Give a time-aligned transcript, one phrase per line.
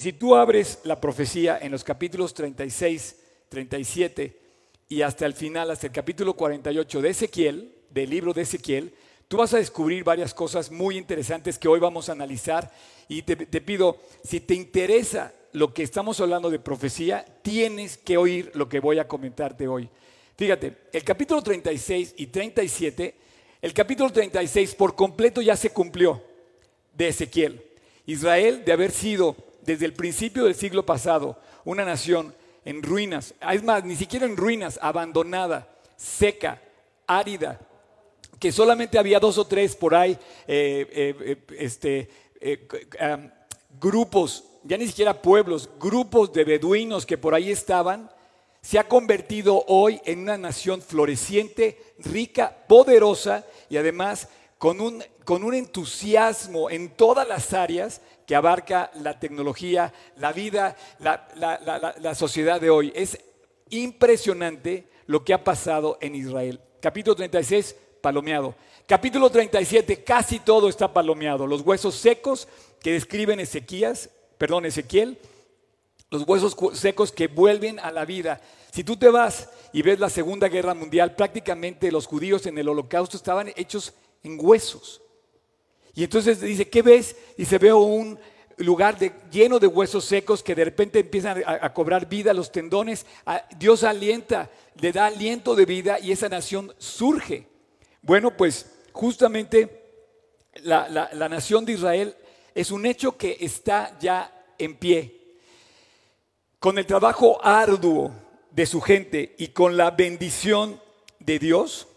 [0.00, 3.16] si tú abres la profecía en los capítulos 36,
[3.50, 4.40] 37
[4.88, 8.94] y hasta el final, hasta el capítulo 48 de Ezequiel, del libro de Ezequiel,
[9.28, 12.72] tú vas a descubrir varias cosas muy interesantes que hoy vamos a analizar
[13.08, 18.16] y te, te pido, si te interesa lo que estamos hablando de profecía, tienes que
[18.16, 19.86] oír lo que voy a comentarte hoy.
[20.34, 23.14] Fíjate, el capítulo 36 y 37,
[23.60, 26.22] el capítulo 36 por completo ya se cumplió
[26.94, 27.66] de Ezequiel.
[28.06, 33.62] Israel, de haber sido desde el principio del siglo pasado una nación en ruinas, es
[33.62, 36.60] más, ni siquiera en ruinas, abandonada, seca,
[37.06, 37.60] árida,
[38.38, 40.12] que solamente había dos o tres por ahí,
[40.46, 42.08] eh, eh, eh, este,
[43.78, 48.10] grupos, ya ni siquiera pueblos, grupos de beduinos que por ahí estaban,
[48.62, 55.44] se ha convertido hoy en una nación floreciente, rica, poderosa y además con un, con
[55.44, 61.26] un entusiasmo en todas las áreas que abarca la tecnología, la vida, la,
[61.98, 62.92] la, sociedad de hoy.
[62.94, 63.18] Es
[63.70, 66.60] impresionante lo que ha pasado en Israel.
[66.80, 68.54] Capítulo 36, palomeado.
[68.86, 71.44] Capítulo 37, casi todo está palomeado.
[71.44, 72.46] Los huesos secos
[72.80, 75.18] que describen Ezequías, perdón, Ezequiel,
[76.08, 78.40] los huesos secos que vuelven a la vida.
[78.70, 82.68] Si tú te vas y ves la Segunda Guerra Mundial, prácticamente los judíos en el
[82.68, 85.02] holocausto estaban hechos en huesos.
[85.94, 87.16] Y entonces dice, ¿qué ves?
[87.36, 88.18] Y se ve un
[88.58, 88.98] lugar
[89.30, 93.06] lleno de huesos secos que de repente empiezan a, cobrar vida, los tendones.
[93.58, 97.46] Dios alienta, le da aliento de vida y esa nación surge.
[98.02, 99.82] Bueno, pues justamente
[100.62, 102.14] la nación de Israel
[102.54, 105.16] es un hecho que está ya en pie.
[106.58, 108.12] Con el trabajo arduo
[108.50, 110.80] de su gente y con la bendición
[111.18, 111.88] de Dios,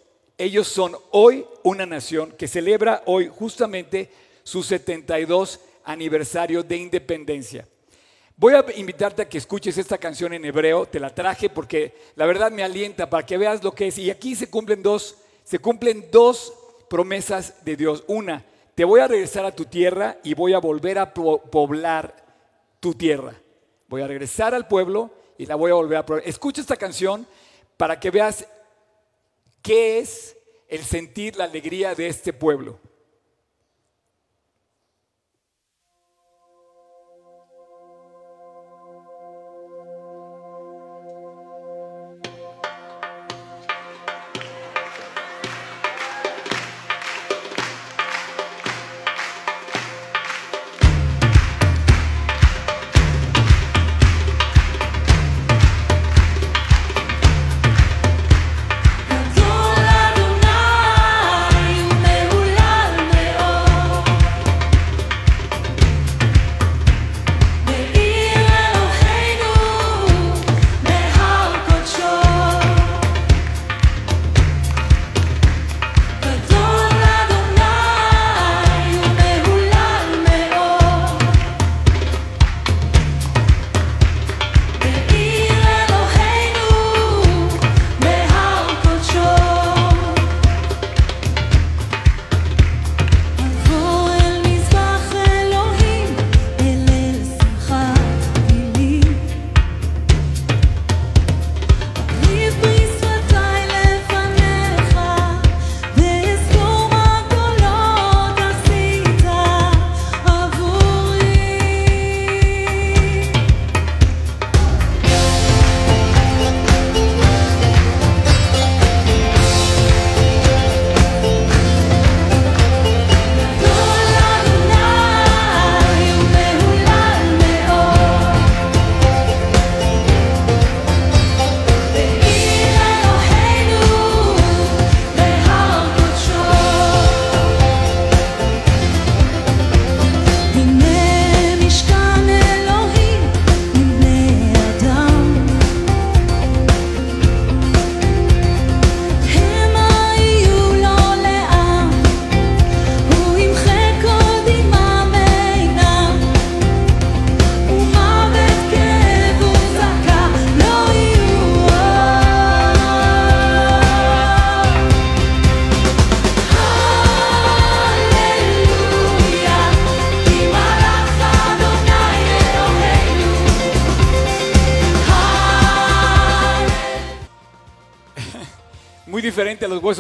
[0.43, 4.09] ellos son hoy una nación que celebra hoy justamente
[4.43, 7.67] su 72 aniversario de independencia.
[8.35, 12.25] Voy a invitarte a que escuches esta canción en hebreo, te la traje porque la
[12.25, 13.97] verdad me alienta para que veas lo que es.
[13.97, 16.53] Y aquí se cumplen dos, se cumplen dos
[16.89, 18.03] promesas de Dios.
[18.07, 18.43] Una,
[18.75, 22.15] te voy a regresar a tu tierra y voy a volver a poblar
[22.79, 23.35] tu tierra.
[23.87, 26.27] Voy a regresar al pueblo y la voy a volver a poblar.
[26.27, 27.27] Escucha esta canción
[27.77, 28.47] para que veas
[29.63, 30.37] qué es
[30.67, 32.79] el sentir la alegría de este pueblo.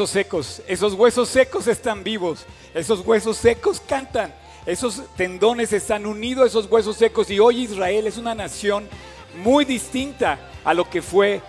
[0.09, 0.61] Secos.
[0.67, 2.45] Esos huesos secos están vivos.
[2.73, 4.33] Esos huesos secos cantan.
[4.65, 8.87] esos tendones están unidos a esos huesos secos y hoy Israel es una nación
[9.43, 11.41] muy distinta a lo que fue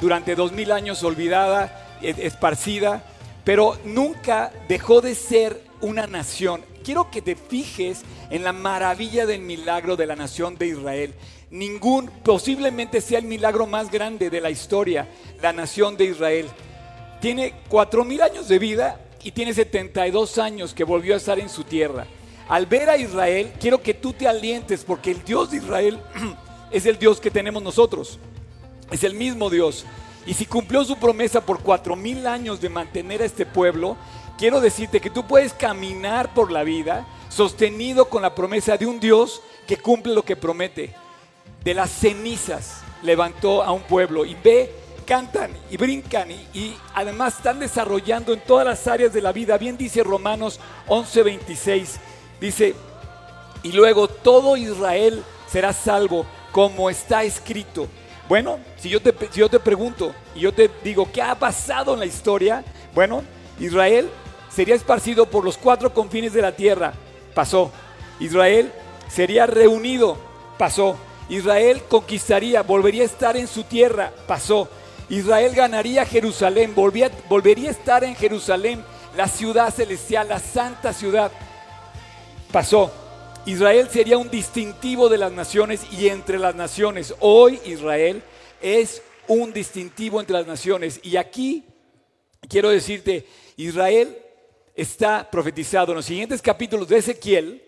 [0.00, 3.02] durante dos mil años olvidada, e, esparcida,
[3.44, 6.64] pero nunca dejó de ser una nación.
[6.84, 11.14] Quiero que te fijes en la maravilla del milagro de la nación de Israel.
[11.50, 15.08] Ningún, posiblemente sea el milagro más grande de la historia,
[15.42, 16.48] la nación de Israel.
[17.20, 21.48] Tiene cuatro mil años de vida y tiene 72 años que volvió a estar en
[21.48, 22.06] su tierra.
[22.48, 26.00] Al ver a Israel, quiero que tú te alientes porque el Dios de Israel
[26.70, 28.18] es el Dios que tenemos nosotros.
[28.90, 29.84] Es el mismo Dios.
[30.26, 33.96] Y si cumplió su promesa por cuatro mil años de mantener a este pueblo,
[34.38, 39.00] quiero decirte que tú puedes caminar por la vida sostenido con la promesa de un
[39.00, 40.94] Dios que cumple lo que promete.
[41.64, 44.72] De las cenizas levantó a un pueblo y ve,
[45.08, 49.56] cantan y brincan y, además están desarrollando en todas las áreas de la vida.
[49.56, 51.96] Bien dice Romanos 11:26,
[52.38, 52.74] dice,
[53.62, 57.88] y luego todo Israel será salvo como está escrito.
[58.28, 61.94] Bueno, si yo, te, si yo te pregunto y yo te digo, ¿qué ha pasado
[61.94, 62.62] en la historia?
[62.94, 63.22] Bueno,
[63.58, 64.10] Israel
[64.50, 66.92] sería esparcido por los cuatro confines de la tierra,
[67.34, 67.72] pasó.
[68.20, 68.70] Israel
[69.08, 70.18] sería reunido,
[70.58, 70.98] pasó.
[71.30, 74.68] Israel conquistaría, volvería a estar en su tierra, pasó.
[75.08, 78.84] Israel ganaría Jerusalén, volvería a estar en Jerusalén,
[79.16, 81.32] la ciudad celestial, la santa ciudad,
[82.52, 82.92] pasó.
[83.46, 87.14] Israel sería un distintivo de las naciones y entre las naciones.
[87.20, 88.22] Hoy Israel
[88.60, 91.00] es un distintivo entre las naciones.
[91.02, 91.64] Y aquí
[92.46, 93.26] quiero decirte,
[93.56, 94.18] Israel
[94.74, 97.62] está profetizado en los siguientes capítulos de Ezequiel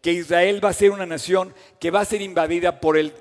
[0.00, 3.12] que Israel va a ser una nación que va a ser invadida por el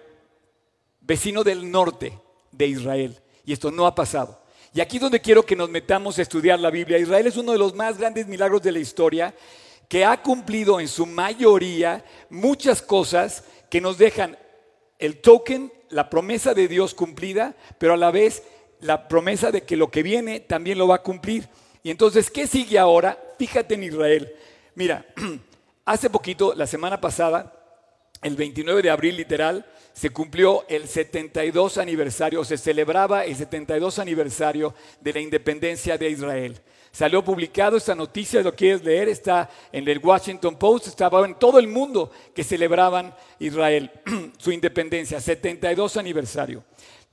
[1.02, 2.20] vecino del norte
[2.52, 3.23] de Israel.
[3.46, 4.40] Y esto no ha pasado.
[4.74, 6.98] Y aquí es donde quiero que nos metamos a estudiar la Biblia.
[6.98, 9.36] Israel es uno de los más grandes milagros de la historia
[9.88, 14.38] que ha cumplido en su mayoría muchas cosas que nos dejan
[14.98, 18.44] el token, la promesa de Dios cumplida, pero a la vez
[18.80, 21.48] la promesa de que lo que viene también lo va a cumplir.
[21.84, 23.22] Y entonces, ¿qué sigue ahora?
[23.38, 24.34] Fíjate en Israel.
[24.76, 25.06] Mira,
[25.86, 27.63] hace poquito, la semana pasada,
[28.24, 34.74] el 29 de abril literal, se cumplió el 72 aniversario, se celebraba el 72 aniversario
[35.00, 36.60] de la independencia de Israel.
[36.92, 41.58] Salió publicado esta noticia, lo quieres leer, está en el Washington Post, estaba en todo
[41.60, 43.92] el mundo que celebraban Israel
[44.38, 46.64] su independencia, 72 aniversario.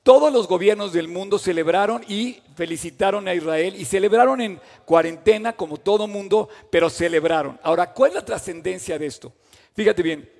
[0.03, 5.77] Todos los gobiernos del mundo celebraron y felicitaron a Israel y celebraron en cuarentena como
[5.77, 7.59] todo mundo, pero celebraron.
[7.63, 9.33] Ahora, ¿cuál es la trascendencia de esto?
[9.75, 10.40] Fíjate bien.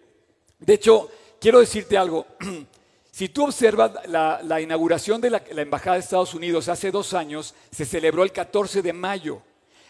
[0.61, 1.11] De hecho,
[1.41, 2.27] quiero decirte algo.
[3.13, 7.85] Si tú observas la, inauguración de la, Embajada de Estados Unidos hace dos años, se
[7.85, 9.43] celebró el 14 de mayo.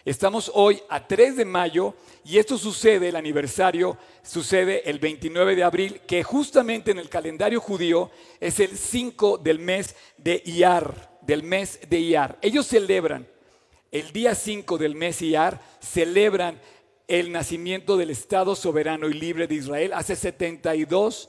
[0.06, 1.94] Estamos hoy a 3 de mayo
[2.24, 7.60] y esto sucede, el aniversario sucede el 29 de abril, que justamente en el calendario
[7.60, 12.38] judío es el 5 del mes de Iyar, del mes de Iyar.
[12.40, 13.28] Ellos celebran
[13.92, 16.58] el día 5 del mes Iyar, celebran
[17.10, 21.28] el nacimiento del Estado soberano y libre de Israel hace 72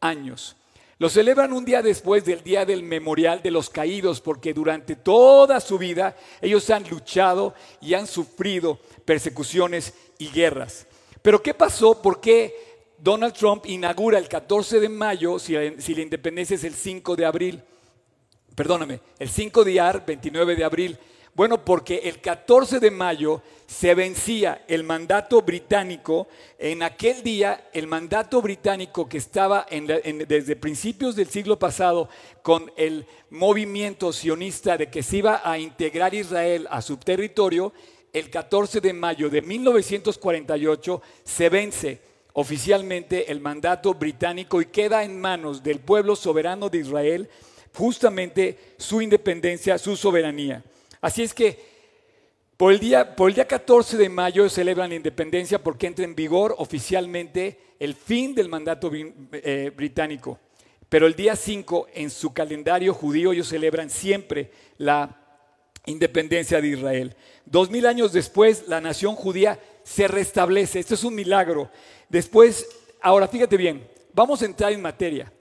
[0.00, 0.56] años.
[0.98, 5.60] Lo celebran un día después del día del memorial de los caídos, porque durante toda
[5.60, 10.86] su vida ellos han luchado y han sufrido persecuciones y guerras.
[11.22, 12.00] Pero ¿qué pasó?
[12.00, 12.54] ¿Por qué
[12.96, 15.64] Donald Trump inaugura el 14 de mayo si la,
[16.02, 17.62] independencia es el 5 de abril?
[18.54, 20.98] Perdóname, el 5 de AR, 29 de abril.
[21.36, 26.28] Bueno, porque el 14 de mayo se vencía el mandato británico.
[26.58, 32.08] En aquel día, el mandato británico que estaba desde principios del siglo pasado
[32.40, 37.74] con el movimiento sionista de que se iba a integrar Israel a su territorio,
[38.14, 42.00] el 14 de mayo de 1948 se vence
[42.32, 47.28] oficialmente el mandato británico y queda en manos del pueblo soberano de Israel
[47.74, 50.64] justamente su independencia, su soberanía.
[51.06, 51.56] Así es que
[52.56, 56.16] por el, día, por el día 14 de mayo celebran la independencia porque entra en
[56.16, 60.40] vigor oficialmente el fin del mandato eh, británico.
[60.88, 65.16] Pero el día 5 en su calendario judío ellos celebran siempre la
[65.84, 67.14] independencia de Israel.
[67.44, 70.80] Dos mil años después la nación judía se restablece.
[70.80, 71.70] Esto es un milagro.
[72.08, 72.66] Después,
[73.00, 75.32] ahora fíjate bien, vamos a entrar en materia.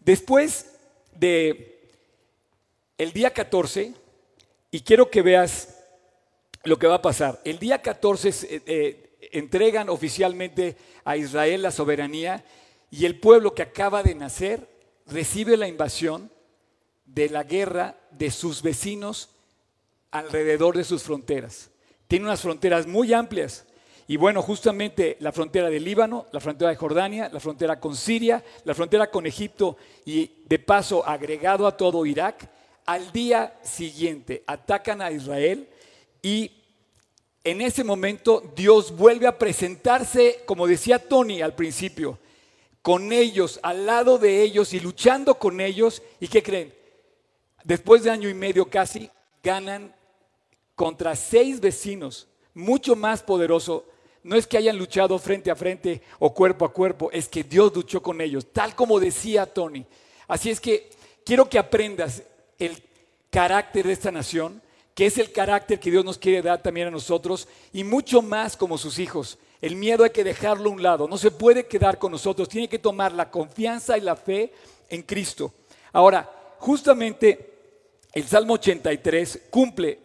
[0.00, 0.66] Después
[1.14, 1.80] de
[2.98, 3.94] el día 14,
[4.70, 5.78] y quiero que veas
[6.64, 7.40] lo que va a pasar.
[7.44, 12.44] El día 14 eh, eh, entregan oficialmente a Israel la soberanía
[12.90, 14.68] y el pueblo que acaba de nacer
[15.06, 16.30] recibe la invasión
[17.06, 19.30] de la guerra de sus vecinos
[20.10, 21.70] alrededor de sus fronteras.
[22.06, 23.66] Tiene unas fronteras muy amplias
[24.06, 28.42] Y bueno, justamente la frontera del Líbano, la frontera de Jordania, la frontera con Siria,
[28.64, 32.48] la frontera con Egipto y de paso agregado a todo Irak,
[32.88, 35.68] al día siguiente atacan a Israel
[36.22, 36.50] y
[37.44, 42.18] en ese momento Dios vuelve a presentarse, como decía Tony al principio,
[42.80, 46.02] con ellos, al lado de ellos y luchando con ellos.
[46.18, 46.74] ¿Y qué creen?
[47.62, 49.10] Después de año y medio casi,
[49.42, 49.94] ganan
[50.74, 53.84] contra seis vecinos, mucho más poderoso
[54.22, 57.74] no es que hayan luchado frente a frente o cuerpo a cuerpo, es que Dios
[57.74, 59.84] luchó con ellos, tal como decía Tony.
[60.26, 60.88] Así es que
[61.24, 62.22] quiero que aprendas
[62.58, 62.82] el
[63.30, 64.62] carácter de esta nación,
[64.94, 68.56] que es el carácter que Dios nos quiere dar también a nosotros y mucho más
[68.56, 69.38] como sus hijos.
[69.60, 72.68] El miedo hay que dejarlo a un lado, no se puede quedar con nosotros, tiene
[72.68, 74.52] que tomar la confianza y la fe
[74.88, 75.52] en Cristo.
[75.92, 77.54] Ahora, justamente
[78.12, 79.98] el Salmo 83 cumple,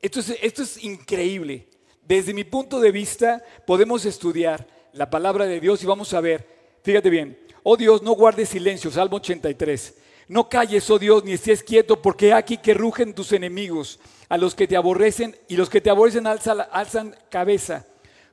[0.00, 1.68] esto es, esto es increíble,
[2.02, 6.46] desde mi punto de vista, podemos estudiar la palabra de Dios y vamos a ver,
[6.82, 9.94] fíjate bien, oh Dios, no guardes silencio, Salmo 83.
[10.32, 14.54] No calles, oh Dios, ni estés quieto, porque aquí que rugen tus enemigos, a los
[14.54, 17.84] que te aborrecen, y los que te aborrecen alzan, cabeza.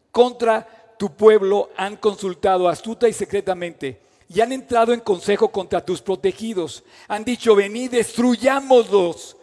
[0.09, 6.01] Contra tu pueblo han consultado astuta y secretamente, y han entrado en consejo contra tus
[6.01, 6.85] protegidos.
[7.09, 9.35] Han dicho, venid, destruyámoslos,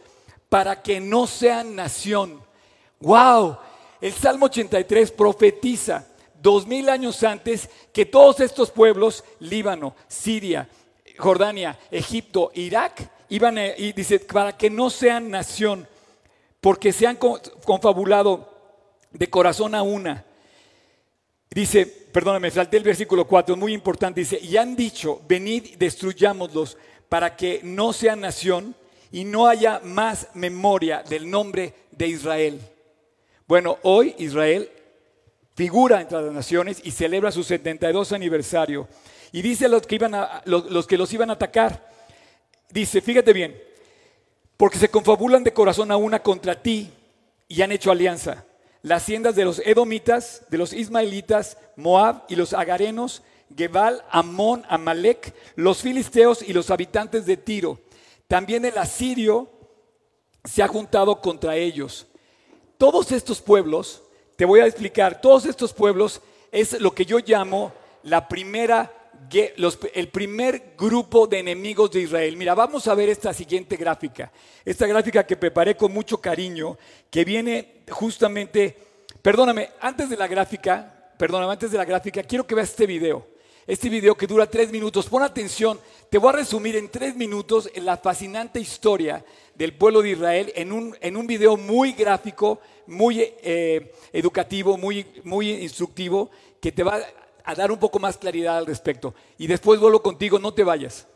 [0.49, 2.41] para que no sean nación.
[3.01, 3.59] ¡Wow!
[4.01, 6.07] El Salmo 83 profetiza
[6.41, 10.71] dos mil años antes que todos estos pueblos, Líbano, Siria,
[11.19, 15.87] Jordania, Egipto, Irak, iban a, y dice, para que no sean nación,
[16.61, 18.53] porque se han confabulado
[19.13, 20.25] de corazón a una.
[21.51, 26.77] Dice, perdóname, salté el versículo 4, muy importante, dice, y han dicho, venid, destruyámoslos,
[27.09, 28.75] para que no sean nación
[29.13, 32.61] y no haya más memoria del nombre de Israel.
[33.47, 34.69] Bueno, hoy Israel
[35.55, 38.87] figura entre las naciones y celebra su 72 aniversario.
[39.37, 41.87] Y dice a los que, iban a, los, que los iban a atacar,
[42.71, 43.55] dice, fíjate bien,
[44.57, 46.91] porque se confabulan de corazón a una contra ti
[47.47, 48.47] y han hecho alianza.
[48.81, 53.23] Las haciendas de los edomitas, de los ismaelitas, Moab y los agarenos,
[53.55, 57.79] Gebal, Amón, Amalek, los filisteos y los habitantes de Tiro.
[58.29, 59.51] También el asirio
[60.45, 62.07] se ha juntado contra ellos
[62.79, 64.03] todos estos pueblos,
[64.37, 66.21] te voy a explicar, todos estos pueblos
[66.53, 68.93] es lo que yo llamo la primera,
[69.95, 72.37] el primer grupo de enemigos de Israel.
[72.37, 74.33] Mira, vamos a ver esta siguiente gráfica.
[74.65, 76.79] Esta gráfica que preparé con mucho cariño,
[77.11, 78.77] que viene justamente,
[79.23, 83.27] perdóname, antes de la gráfica, perdóname, antes de la gráfica, quiero que veas este video.
[83.67, 85.07] Este video que dura tres minutos.
[85.07, 89.25] Pon atención, te voy a resumir en tres minutos la fascinante historia
[89.57, 95.05] del pueblo de Israel en un, en un video muy gráfico, muy eh, educativo, muy,
[95.25, 96.31] muy instructivo,
[96.61, 97.01] que te va
[97.55, 99.15] dar un poco más claridad al respecto.
[99.39, 101.07] Y después vuelvo contigo, no te vayas.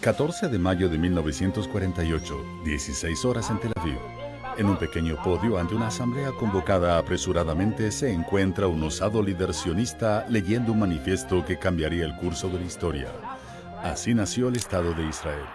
[0.00, 3.98] 14 de mayo de 1948, 16 horas en Tel Aviv.
[4.58, 10.26] En un pequeño podio ante una asamblea convocada apresuradamente se encuentra un osado líder sionista
[10.28, 13.08] leyendo un manifiesto que cambiaría el curso de la historia.
[13.82, 15.46] Así nació el Estado de Israel.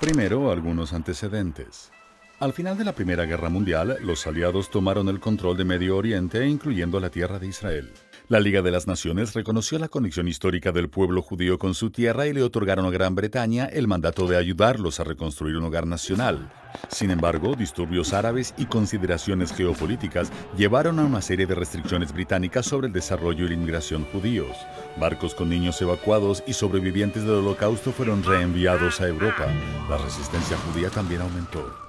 [0.00, 1.92] Primero, algunos antecedentes.
[2.40, 6.46] Al final de la Primera Guerra Mundial, los aliados tomaron el control de Medio Oriente,
[6.46, 7.92] incluyendo la tierra de Israel.
[8.28, 12.28] La Liga de las Naciones reconoció la conexión histórica del pueblo judío con su tierra
[12.28, 16.48] y le otorgaron a Gran Bretaña el mandato de ayudarlos a reconstruir un hogar nacional.
[16.90, 22.86] Sin embargo, disturbios árabes y consideraciones geopolíticas llevaron a una serie de restricciones británicas sobre
[22.86, 24.56] el desarrollo y la inmigración judíos.
[24.96, 29.46] Barcos con niños evacuados y sobrevivientes del holocausto fueron reenviados a Europa.
[29.90, 31.87] La resistencia judía también aumentó.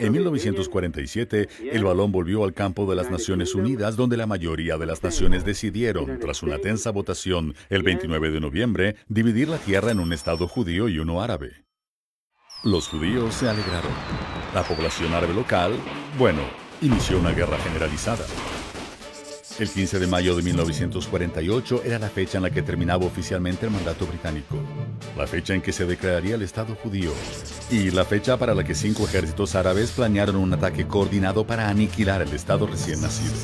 [0.00, 4.86] En 1947, el balón volvió al campo de las Naciones Unidas, donde la mayoría de
[4.86, 10.00] las naciones decidieron, tras una tensa votación el 29 de noviembre, dividir la tierra en
[10.00, 11.66] un Estado judío y uno árabe.
[12.64, 13.92] Los judíos se alegraron.
[14.54, 15.74] La población árabe local,
[16.18, 16.40] bueno,
[16.80, 18.24] inició una guerra generalizada.
[19.58, 23.72] El 15 de mayo de 1948 era la fecha en la que terminaba oficialmente el
[23.72, 24.56] mandato británico,
[25.16, 27.12] la fecha en que se declararía el Estado judío
[27.70, 32.22] y la fecha para la que cinco ejércitos árabes planearon un ataque coordinado para aniquilar
[32.22, 33.34] el Estado recién nacido.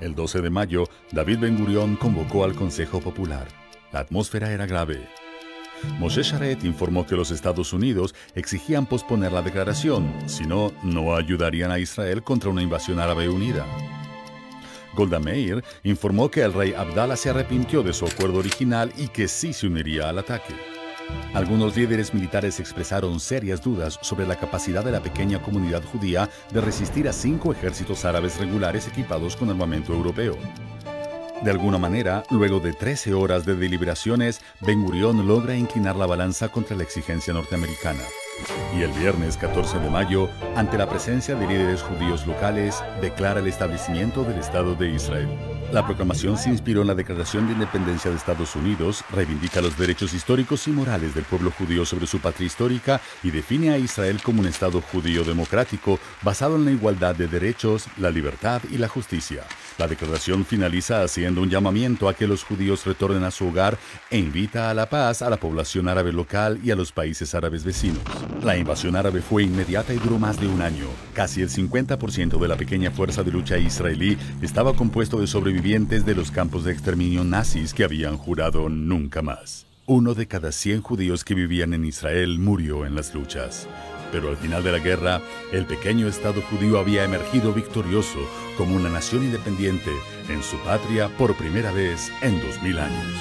[0.00, 3.48] El 12 de mayo, David Ben Gurión convocó al Consejo Popular.
[3.92, 5.08] La atmósfera era grave.
[5.98, 11.70] Moshe Sharet informó que los Estados Unidos exigían posponer la declaración, si no, no ayudarían
[11.70, 13.66] a Israel contra una invasión árabe unida.
[14.96, 19.28] Golda Meir informó que el rey Abdallah se arrepintió de su acuerdo original y que
[19.28, 20.54] sí se uniría al ataque.
[21.34, 26.60] Algunos líderes militares expresaron serias dudas sobre la capacidad de la pequeña comunidad judía de
[26.60, 30.36] resistir a cinco ejércitos árabes regulares equipados con armamento europeo.
[31.42, 36.48] De alguna manera, luego de 13 horas de deliberaciones, Ben Gurion logra inclinar la balanza
[36.48, 38.02] contra la exigencia norteamericana.
[38.76, 43.46] Y el viernes 14 de mayo, ante la presencia de líderes judíos locales, declara el
[43.46, 45.55] establecimiento del Estado de Israel.
[45.72, 50.14] La proclamación se inspiró en la Declaración de Independencia de Estados Unidos, reivindica los derechos
[50.14, 54.40] históricos y morales del pueblo judío sobre su patria histórica y define a Israel como
[54.40, 59.42] un Estado judío democrático basado en la igualdad de derechos, la libertad y la justicia.
[59.76, 63.76] La declaración finaliza haciendo un llamamiento a que los judíos retornen a su hogar
[64.08, 67.64] e invita a la paz a la población árabe local y a los países árabes
[67.64, 68.00] vecinos.
[68.42, 70.86] La invasión árabe fue inmediata y duró más de un año.
[71.12, 76.14] Casi el 50% de la pequeña fuerza de lucha israelí estaba compuesto de sobrevivientes de
[76.14, 79.66] los campos de exterminio nazis que habían jurado nunca más.
[79.86, 83.66] Uno de cada 100 judíos que vivían en Israel murió en las luchas.
[84.12, 85.20] Pero al final de la guerra,
[85.52, 88.18] el pequeño Estado judío había emergido victorioso
[88.56, 89.90] como una nación independiente
[90.28, 93.16] en su patria por primera vez en 2000 años.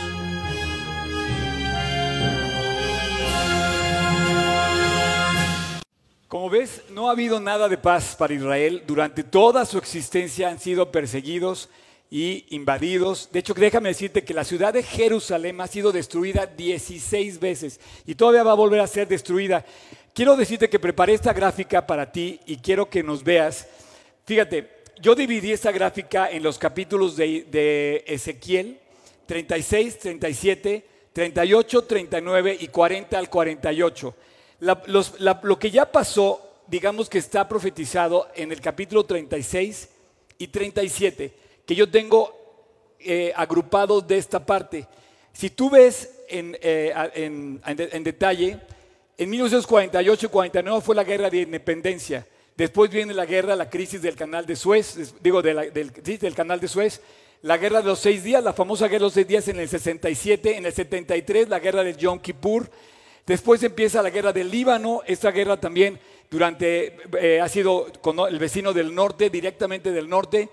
[6.27, 8.83] Como ves, no ha habido nada de paz para Israel.
[8.85, 11.69] Durante toda su existencia han sido perseguidos
[12.15, 13.27] y invadidos.
[13.33, 18.15] De hecho, déjame decirte que la ciudad de Jerusalén ha sido destruida 16 veces y
[18.15, 19.65] todavía va a volver a ser destruida.
[20.13, 23.67] Quiero decirte que preparé esta gráfica para ti y quiero que nos veas.
[24.23, 24.69] Fíjate,
[25.01, 28.79] yo dividí esta gráfica en los capítulos de, Ezequiel
[29.25, 34.15] 36, 37, 38, 39 y 40 al 48.
[34.61, 39.89] lo que ya pasó, digamos que está profetizado en el capítulo 36
[40.37, 42.35] y 37, que yo tengo
[42.99, 44.87] eh, agrupados de esta parte.
[45.33, 48.59] Si tú ves en, eh, en detalle,
[49.17, 52.25] en 1948 y 49 fue la guerra de independencia.
[52.55, 56.67] Después viene la guerra, la crisis del canal de Suez, digo, del, del canal de
[56.69, 57.01] Suez,
[57.41, 59.67] la guerra de los seis días, la famosa guerra de los seis días en el
[59.67, 62.69] 67, en el 73, la guerra de Yom Kippur.
[63.25, 65.99] Después empieza la guerra del Líbano, esta guerra también
[66.29, 70.49] durante, eh, ha sido con el vecino del norte, directamente del norte.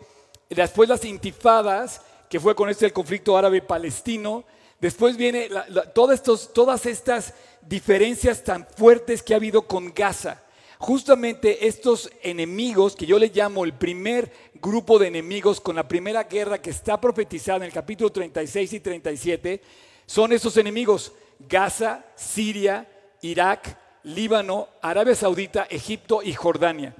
[0.54, 4.44] Después las intifadas, que fue con este el conflicto árabe-palestino.
[4.80, 5.50] Después viene
[5.94, 10.42] todas estas diferencias tan fuertes que ha habido con Gaza.
[10.78, 16.24] Justamente estos enemigos, que yo le llamo el primer grupo de enemigos con la primera
[16.24, 19.62] guerra que está profetizada en el capítulo 36 y 37,
[20.06, 22.88] son esos enemigos, Gaza, Siria,
[23.20, 26.96] Irak, Líbano, Arabia Saudita, Egipto y Jordania.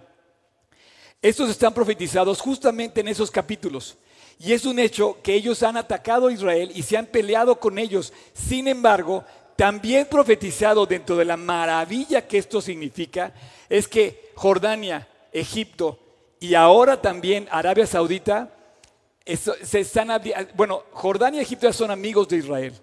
[1.22, 3.96] Estos están profetizados justamente en esos capítulos.
[4.40, 7.78] Y es un hecho que ellos han atacado a Israel y se han peleado con
[7.78, 8.12] ellos.
[8.34, 13.32] Sin embargo, también profetizado dentro de la maravilla que esto significa
[13.68, 16.00] es que Jordania, Egipto
[16.40, 18.52] y ahora también Arabia Saudita
[19.24, 20.10] se están
[20.54, 22.74] bueno, Jordania y Egipto ya son amigos de Israel.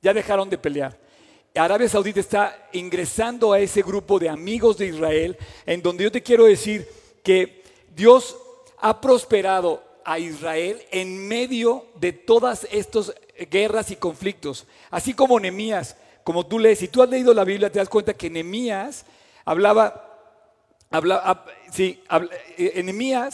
[0.00, 0.98] Ya dejaron de pelear.
[1.54, 6.22] Arabia Saudita está ingresando a ese grupo de amigos de Israel en donde yo te
[6.22, 6.88] quiero decir
[7.22, 7.61] que
[7.94, 8.36] Dios
[8.78, 13.14] ha prosperado a Israel en medio de todas estas
[13.50, 17.70] guerras y conflictos, así como Nehemías como tú lees, si tú has leído la Biblia,
[17.70, 19.04] te das cuenta que Nehemías
[19.44, 20.08] hablaba,
[20.90, 22.02] hablaba sí,
[22.56, 23.30] eh,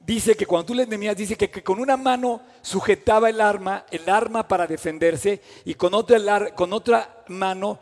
[0.00, 4.08] dice que cuando tú lees Nehemías, dice que, con una mano sujetaba el arma, el
[4.08, 7.78] arma para defenderse, y con otra mano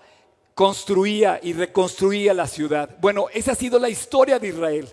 [0.54, 2.96] construía y reconstruía la ciudad.
[3.00, 4.88] Bueno, esa ha sido la historia de Israel.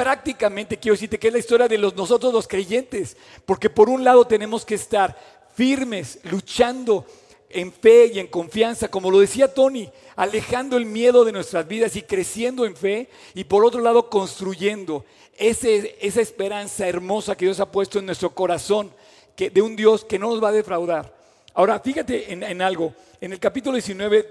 [0.00, 4.02] Prácticamente quiero decirte que es la historia de los, nosotros los creyentes, porque por un
[4.02, 5.14] lado tenemos que estar
[5.54, 7.04] firmes, luchando
[7.50, 11.96] en fe y en confianza, como lo decía Tony, alejando el miedo de nuestras vidas
[11.96, 15.04] y creciendo en fe, y por otro lado construyendo
[15.36, 18.90] ese, esa esperanza hermosa que Dios ha puesto en nuestro corazón,
[19.36, 21.14] que, de un Dios que no nos va a defraudar.
[21.52, 24.26] Ahora, fíjate en, en algo, en el capítulo 19,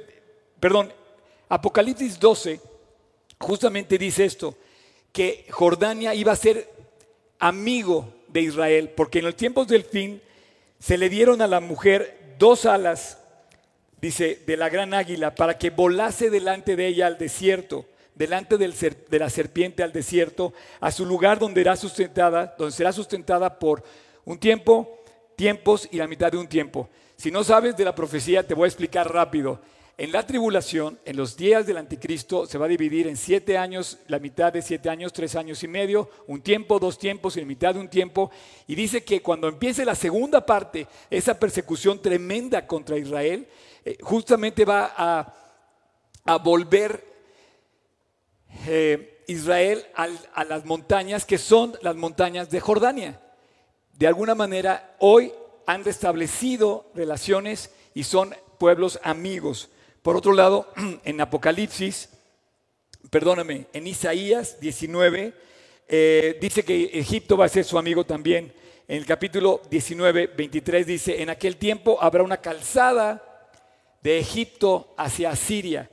[0.59, 0.91] perdón,
[1.47, 2.59] Apocalipsis 12,
[3.37, 4.55] justamente dice esto,
[5.11, 6.69] que Jordania iba a ser
[7.39, 10.21] amigo de Israel, porque en los tiempos del fin
[10.79, 13.17] se le dieron a la mujer dos alas,
[14.01, 19.19] dice, de la gran águila, para que volase delante de ella al desierto, delante de
[19.19, 23.83] la serpiente al desierto, a su lugar donde, será sustentada, donde será sustentada por
[24.25, 24.99] un tiempo,
[25.35, 26.89] tiempos y la mitad de un tiempo.
[27.15, 29.59] Si no sabes de la profecía, te voy a explicar rápido.
[29.99, 33.97] En la tribulación, en los días del anticristo, se va a dividir en siete años,
[34.07, 37.45] la mitad de siete años, tres años y medio, un tiempo, dos tiempos y la
[37.45, 38.31] mitad de un tiempo.
[38.65, 43.45] Y dice que cuando empiece la segunda parte, esa persecución tremenda contra Israel,
[43.83, 47.03] eh, justamente va a, volver
[48.67, 53.19] eh, Israel a las montañas que son las montañas de Jordania.
[53.91, 55.33] De alguna manera, hoy
[55.65, 59.69] han restablecido relaciones y son pueblos amigos.
[60.01, 60.71] Por otro lado,
[61.03, 62.09] en Apocalipsis,
[63.09, 65.33] perdóname, en Isaías 19,
[65.87, 68.53] eh, dice que Egipto va a ser su amigo también.
[68.87, 73.49] En el capítulo 19, 23 dice, en aquel tiempo habrá una calzada
[74.01, 75.89] de Egipto hacia Asiria.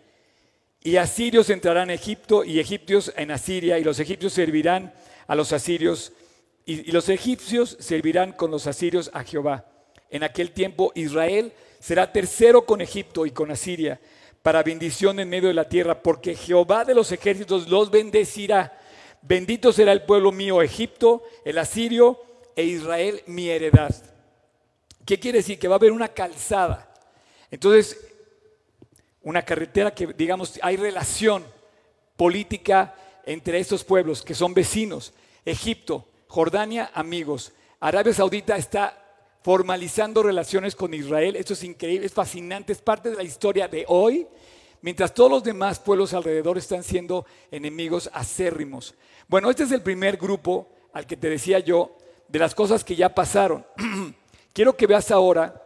[0.80, 4.94] Y asirios entrarán en Egipto y egipcios en Asiria, y los egipcios servirán
[5.26, 6.12] a los asirios,
[6.64, 9.66] y los egipcios servirán con los asirios a Jehová.
[10.10, 14.00] En aquel tiempo Israel será tercero con Egipto y con Asiria,
[14.42, 18.78] para bendición en medio de la tierra, porque Jehová de los ejércitos los bendecirá.
[19.22, 22.20] Bendito será el pueblo mío, Egipto, el asirio,
[22.54, 23.94] e Israel mi heredad.
[25.04, 25.58] ¿Qué quiere decir?
[25.58, 26.92] Que va a haber una calzada.
[27.50, 27.98] Entonces,
[29.22, 31.44] una carretera que, digamos, hay relación
[32.16, 35.12] política entre estos pueblos que son vecinos.
[35.44, 37.52] Egipto, Jordania, amigos.
[37.80, 39.05] Arabia Saudita está
[39.46, 41.36] formalizando relaciones con Israel.
[41.36, 44.26] Esto es increíble, es fascinante, es parte de la historia de hoy,
[44.82, 48.96] mientras todos los demás pueblos alrededor están siendo enemigos acérrimos.
[49.28, 52.96] Bueno, este es el primer grupo al que te decía yo de las cosas que
[52.96, 53.64] ya pasaron.
[54.52, 55.62] Quiero que veas ahora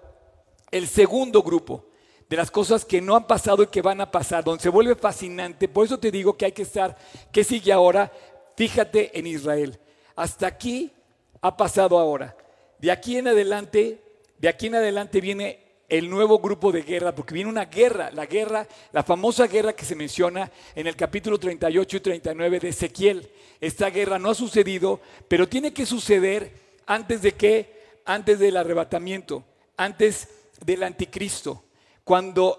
[0.70, 1.86] el segundo grupo
[2.28, 4.94] de las cosas que no han pasado y que van a pasar, donde se vuelve
[4.94, 5.68] fascinante.
[5.68, 6.98] Por eso te digo que hay que estar,
[7.32, 8.12] ¿qué sigue ahora?
[8.58, 9.80] Fíjate en Israel.
[10.16, 10.92] Hasta aquí
[11.40, 12.36] ha pasado ahora.
[12.80, 13.98] De aquí en adelante,
[14.38, 15.58] de aquí en adelante viene
[15.90, 19.84] el nuevo grupo de guerra, porque viene una guerra, la guerra, la famosa guerra que
[19.84, 23.30] se menciona en el capítulo 38 y 39 de Ezequiel.
[23.60, 26.52] Esta guerra no ha sucedido, pero tiene que suceder
[26.86, 27.80] antes de qué?
[28.06, 29.44] Antes del arrebatamiento,
[29.76, 30.28] antes
[30.64, 31.62] del anticristo.
[32.02, 32.56] Cuando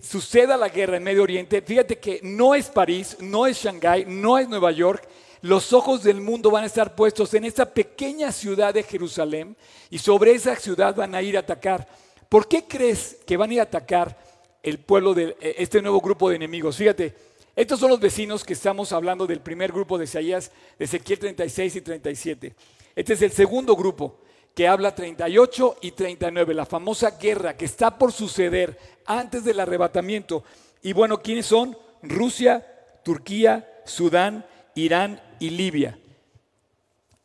[0.00, 4.36] suceda la guerra en Medio Oriente, fíjate que no es París, no es Shanghái, no
[4.36, 5.06] es Nueva York,
[5.46, 9.56] los ojos del mundo van a estar puestos en esa pequeña ciudad de Jerusalén
[9.90, 11.86] y sobre esa ciudad van a ir a atacar.
[12.28, 14.18] ¿Por qué crees que van a ir a atacar
[14.62, 16.76] el pueblo de eh, este nuevo grupo de enemigos?
[16.76, 17.14] Fíjate,
[17.54, 21.76] estos son los vecinos que estamos hablando del primer grupo de Isaías, de Ezequiel 36
[21.76, 22.54] y 37.
[22.96, 24.18] Este es el segundo grupo
[24.52, 30.42] que habla 38 y 39, la famosa guerra que está por suceder antes del arrebatamiento.
[30.82, 31.78] Y bueno, ¿quiénes son?
[32.02, 32.66] Rusia,
[33.04, 34.44] Turquía, Sudán,
[34.76, 35.98] Irán y Libia.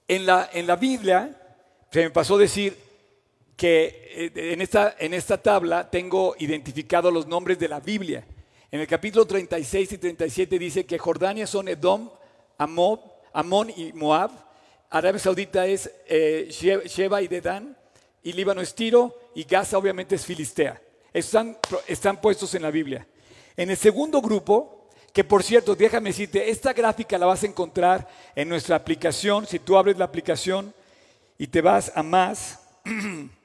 [0.08, 1.38] En la, en la Biblia
[1.92, 2.76] se me pasó decir
[3.56, 8.26] que eh, en esta, en esta tabla tengo identificado los nombres de la Biblia.
[8.72, 12.10] En el capítulo 36 y 37 dice que Jordania son Edom,
[12.58, 14.32] Amón y Moab.
[14.90, 17.78] Arabia Saudita es eh, Sheba y Dedán.
[18.24, 19.14] Y Líbano es Tiro.
[19.36, 20.82] Y Gaza obviamente es Filistea.
[21.14, 23.06] Están, están puestos en la Biblia.
[23.58, 24.81] En el segundo grupo,
[25.14, 29.46] que por cierto, déjame decirte, esta gráfica la vas a encontrar en nuestra aplicación.
[29.46, 30.74] Si tú abres la aplicación
[31.38, 32.60] y te vas a más,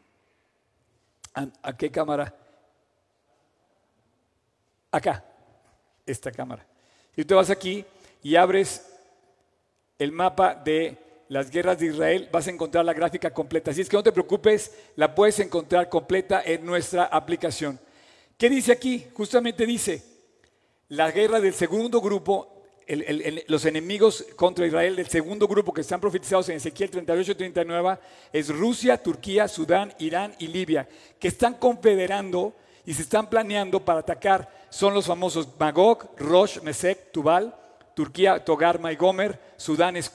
[1.62, 2.34] ¿A, qué cámara?
[4.90, 5.22] Acá,
[6.06, 6.66] esta cámara.
[7.14, 7.84] Si tú vas aquí
[8.22, 8.86] y abres
[9.98, 10.96] el mapa de
[11.28, 13.70] las guerras de Israel, vas a encontrar la gráfica completa.
[13.70, 17.78] Así es que no te preocupes, la puedes encontrar completa en nuestra aplicación.
[18.38, 19.06] ¿Qué dice aquí?
[19.12, 20.02] Justamente dice,
[20.88, 22.52] la guerra del segundo grupo
[23.48, 27.98] los enemigos contra Israel del segundo grupo que están profetizados en Ezequiel 38 y 39
[28.32, 34.00] es Rusia, Turquía, Sudán, Irán y Libia, que están confederando y se están planeando para
[34.00, 34.48] atacar.
[34.70, 37.56] Son los famosos Magog, Rosh, Mesec, Tubal,
[37.94, 40.12] Turquía, Togar, y Gomer, Sudán es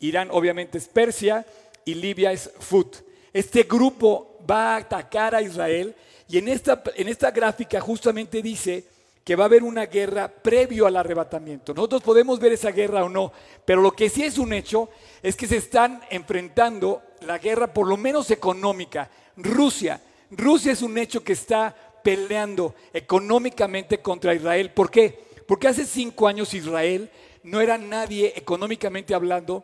[0.00, 1.46] Irán obviamente es Persia
[1.84, 2.96] y Libia es Fut.
[3.32, 5.94] Este grupo va a atacar a Israel
[6.28, 8.84] y en esta, en esta gráfica justamente dice
[9.30, 11.72] que va a haber una guerra previo al arrebatamiento.
[11.72, 13.32] Nosotros podemos ver esa guerra o no,
[13.64, 14.88] pero lo que sí es un hecho
[15.22, 19.08] es que se están enfrentando la guerra por lo menos económica.
[19.36, 24.72] Rusia, Rusia es un hecho que está peleando económicamente contra Israel.
[24.72, 25.20] ¿Por qué?
[25.46, 27.08] Porque hace cinco años Israel
[27.44, 29.62] no era nadie económicamente hablando,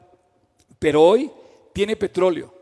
[0.79, 1.29] pero hoy
[1.73, 2.55] tiene petróleo,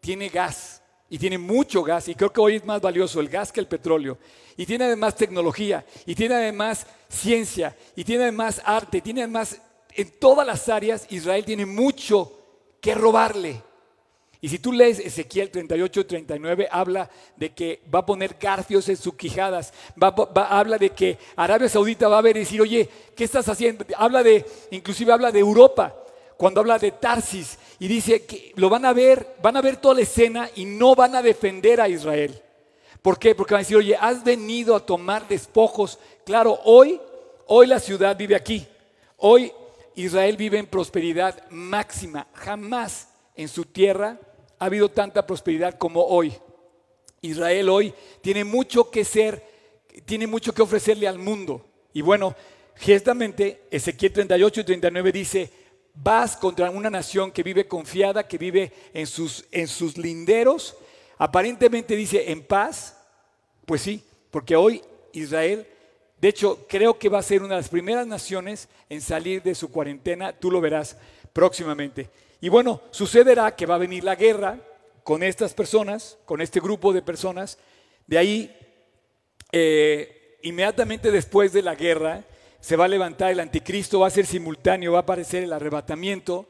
[0.00, 0.78] tiene gas,
[1.10, 3.66] y tiene mucho gas y creo que hoy es más valioso el gas que el
[3.66, 4.18] petróleo
[4.58, 9.56] y tiene además tecnología y tiene además ciencia y tiene además arte, tiene además
[9.94, 12.32] en todas las áreas Israel tiene mucho
[12.80, 13.62] que robarle.
[14.40, 18.88] Y si tú lees Ezequiel 38 y 39, habla de que va a poner garfios
[18.88, 19.72] en sus quijadas,
[20.34, 23.84] habla de que Arabia Saudita va a ver y decir, oye, ¿qué estás haciendo?
[23.96, 25.94] Habla de, inclusive habla de Europa,
[26.36, 29.94] cuando habla de Tarsis y dice que lo van a ver, van a ver toda
[29.94, 32.40] la escena y no van a defender a Israel.
[33.02, 33.34] ¿Por qué?
[33.34, 35.98] Porque van a decir, oye, has venido a tomar despojos.
[36.24, 37.00] Claro, hoy,
[37.46, 38.66] hoy la ciudad vive aquí.
[39.16, 39.52] Hoy
[39.94, 42.26] Israel vive en prosperidad máxima.
[42.34, 44.18] Jamás en su tierra
[44.58, 46.34] ha habido tanta prosperidad como hoy.
[47.20, 49.44] Israel hoy tiene mucho que ser,
[50.04, 51.64] tiene mucho que ofrecerle al mundo.
[51.92, 52.34] Y bueno,
[52.76, 55.50] ciertamente Ezequiel 38 y 39 dice,
[55.94, 60.76] vas contra una nación que vive confiada, que vive en sus, en sus linderos,
[61.18, 62.96] aparentemente dice en paz,
[63.66, 65.66] pues sí, porque hoy Israel,
[66.20, 69.54] de hecho, creo que va a ser una de las primeras naciones en salir de
[69.54, 70.96] su cuarentena, tú lo verás
[71.32, 72.10] próximamente.
[72.40, 74.58] Y bueno, sucederá que va a venir la guerra
[75.02, 77.58] con estas personas, con este grupo de personas,
[78.06, 78.56] de ahí,
[79.52, 82.24] eh, inmediatamente después de la guerra,
[82.60, 86.48] se va a levantar el anticristo, va a ser simultáneo, va a aparecer el arrebatamiento,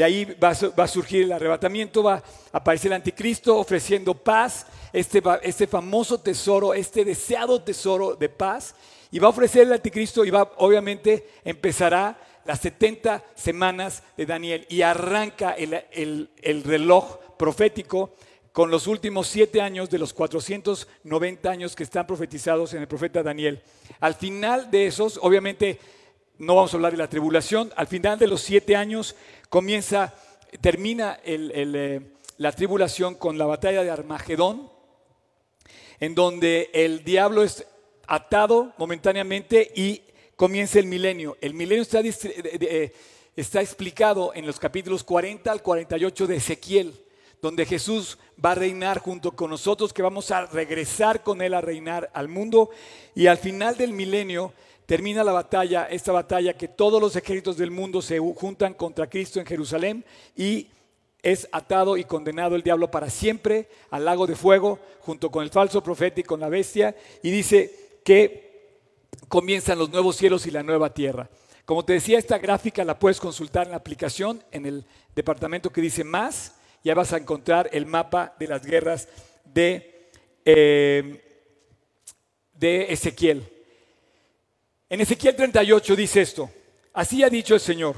[0.00, 5.22] de ahí va a, surgir el arrebatamiento, va a aparecer el anticristo ofreciendo paz, este,
[5.42, 8.74] este famoso tesoro, este deseado tesoro de paz,
[9.10, 14.66] y va a ofrecer el anticristo y va, obviamente, empezará las 70 semanas de Daniel
[14.70, 18.14] y arranca el, el reloj profético
[18.52, 23.22] con los últimos siete años de los 490 años que están profetizados en el profeta
[23.22, 23.60] Daniel.
[24.00, 25.78] Al final de esos, obviamente,
[26.40, 29.14] no vamos a hablar de la tribulación, al final de los siete años
[29.50, 30.14] comienza,
[30.62, 32.00] termina eh,
[32.38, 34.70] la tribulación con la batalla de Armagedón,
[35.98, 37.66] en donde el diablo es
[38.06, 40.02] atado momentáneamente y
[40.36, 41.36] comienza el milenio.
[41.42, 42.94] El milenio está, eh,
[43.36, 46.94] está explicado en los capítulos 40 al 48 de Ezequiel
[47.42, 51.60] donde Jesús va a reinar junto con nosotros, que vamos a regresar con Él a
[51.60, 52.70] reinar al mundo.
[53.14, 54.52] Y al final del milenio
[54.90, 59.38] termina la batalla, esta batalla que todos los ejércitos del mundo se juntan contra Cristo
[59.38, 60.04] en Jerusalén
[60.36, 60.66] y
[61.22, 65.50] es atado y condenado el diablo para siempre al lago de fuego junto con el
[65.50, 66.96] falso profeta y con la bestia.
[67.22, 68.80] Y dice que
[69.28, 71.30] comienzan los nuevos cielos y la nueva tierra.
[71.64, 75.82] Como te decía, esta gráfica la puedes consultar en la aplicación, en el departamento que
[75.82, 79.06] dice más ya vas a encontrar el mapa de las guerras
[79.44, 80.10] de,
[80.44, 81.22] eh,
[82.54, 83.59] de Ezequiel.
[84.92, 86.50] En Ezequiel 38 dice esto,
[86.92, 87.94] así ha dicho el Señor,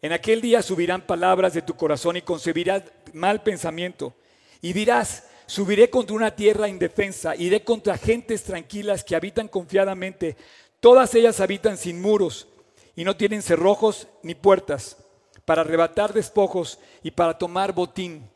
[0.00, 4.14] en aquel día subirán palabras de tu corazón y concebirás mal pensamiento
[4.62, 10.36] y dirás, subiré contra una tierra indefensa, iré contra gentes tranquilas que habitan confiadamente,
[10.78, 12.46] todas ellas habitan sin muros
[12.94, 14.96] y no tienen cerrojos ni puertas
[15.44, 18.30] para arrebatar despojos y para tomar botín,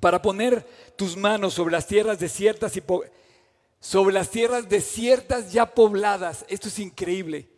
[0.00, 2.82] para poner tus manos sobre las tierras desiertas y
[3.84, 6.46] sobre las tierras desiertas ya pobladas.
[6.48, 7.50] Esto es increíble.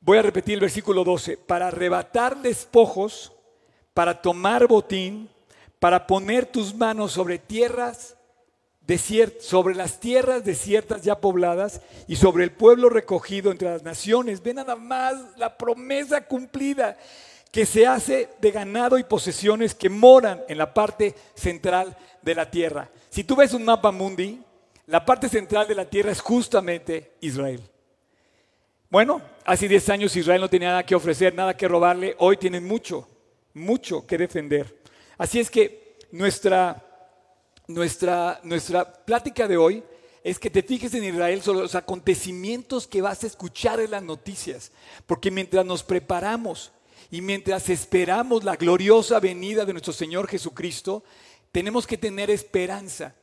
[0.00, 1.38] Voy a repetir el versículo 12.
[1.38, 3.32] Para arrebatar despojos,
[3.94, 5.30] para tomar botín,
[5.78, 8.18] para poner tus manos sobre tierras
[8.82, 14.42] desiertas, sobre las tierras desiertas ya pobladas y sobre el pueblo recogido entre las naciones.
[14.42, 16.98] Ven nada más la promesa cumplida
[17.50, 22.50] que se hace de ganado y posesiones que moran en la parte central de la
[22.50, 22.90] tierra.
[23.08, 24.44] Si tú ves un mapa mundi,
[24.88, 27.60] la parte central de la tierra es justamente Israel.
[28.88, 32.64] Bueno, hace 10 años Israel no tenía nada que ofrecer, nada que robarle, hoy tienen
[32.64, 33.06] mucho,
[33.52, 34.78] mucho que defender.
[35.18, 36.82] Así es que nuestra,
[37.66, 39.84] nuestra, nuestra plática de hoy
[40.24, 44.02] es que te fijes en Israel sobre los acontecimientos que vas a escuchar en las
[44.02, 44.72] noticias,
[45.06, 46.72] porque mientras nos preparamos
[47.10, 51.04] y mientras esperamos la gloriosa venida de nuestro Señor Jesucristo,
[51.52, 53.14] tenemos que tener esperanza.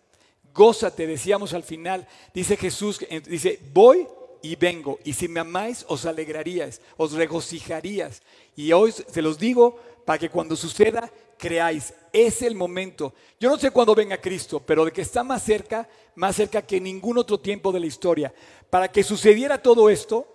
[0.56, 4.08] Gózate, decíamos al final, dice Jesús, dice, voy
[4.42, 8.22] y vengo, y si me amáis, os alegraríais, os regocijarías.
[8.56, 11.94] Y hoy se los digo para que cuando suceda, creáis.
[12.14, 13.14] Es el momento.
[13.38, 16.80] Yo no sé cuándo venga Cristo, pero de que está más cerca, más cerca que
[16.80, 18.34] ningún otro tiempo de la historia.
[18.70, 20.26] Para que sucediera todo esto,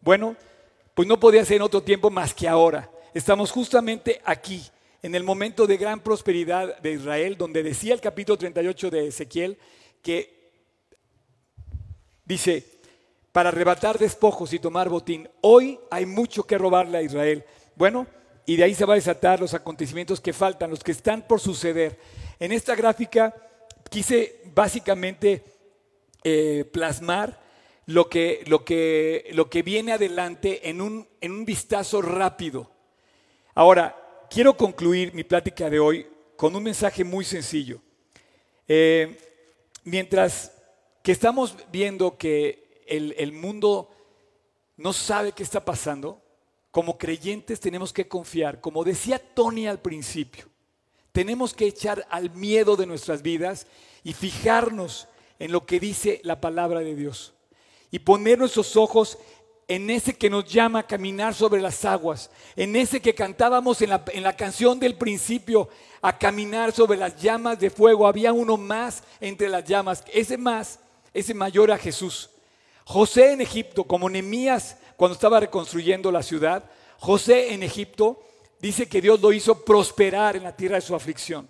[0.00, 0.34] bueno,
[0.94, 2.90] pues no podía ser en otro tiempo más que ahora.
[3.14, 4.60] Estamos justamente aquí,
[5.02, 9.58] en el momento de gran prosperidad de Israel, donde decía el capítulo 38 de Ezequiel
[10.02, 10.50] que
[12.24, 12.64] dice,
[13.32, 17.44] para arrebatar despojos y tomar botín, hoy hay mucho que robarle a Israel.
[17.76, 18.06] Bueno,
[18.46, 21.38] y de ahí se va a desatar los acontecimientos que faltan, los que están por
[21.38, 21.98] suceder.
[22.40, 23.34] En esta gráfica
[23.90, 25.44] quise básicamente
[26.24, 27.40] eh, plasmar
[27.86, 32.70] lo que, lo, que, lo que viene adelante en un, en un vistazo rápido.
[33.54, 37.80] Ahora, quiero concluir mi plática de hoy con un mensaje muy sencillo.
[38.66, 39.18] Eh,
[39.84, 40.52] mientras
[41.02, 43.90] que estamos viendo que el, el mundo
[44.76, 46.22] no sabe qué está pasando,
[46.70, 50.46] como creyentes tenemos que confiar, como decía Tony al principio,
[51.12, 53.66] tenemos que echar al miedo de nuestras vidas
[54.04, 57.34] y fijarnos en lo que dice la palabra de Dios
[57.90, 59.18] y poner nuestros ojos
[59.68, 63.90] en ese que nos llama a caminar sobre las aguas, en ese que cantábamos en
[63.90, 65.68] la, en la, canción del principio,
[66.00, 68.06] a caminar sobre las llamas de fuego.
[68.06, 70.80] Había uno más entre las llamas, ese más,
[71.12, 72.30] ese mayor a Jesús.
[72.84, 76.64] José en Egipto, como Nemías cuando estaba reconstruyendo la ciudad,
[76.98, 78.22] José en Egipto
[78.60, 81.46] dice que Dios lo hizo prosperar en la tierra de su aflicción.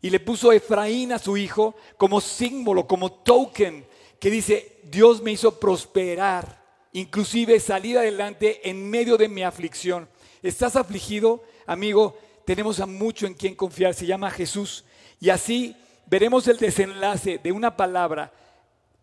[0.00, 3.86] Y le puso Efraín a su hijo como símbolo, como token,
[4.18, 6.61] que dice, Dios me hizo prosperar
[6.92, 10.08] inclusive salir adelante en medio de mi aflicción.
[10.42, 12.18] ¿Estás afligido, amigo?
[12.44, 14.84] Tenemos a mucho en quien confiar, se llama Jesús.
[15.20, 15.76] Y así
[16.06, 18.32] veremos el desenlace de una palabra